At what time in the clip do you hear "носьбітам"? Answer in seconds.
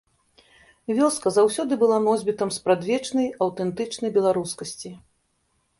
2.07-2.49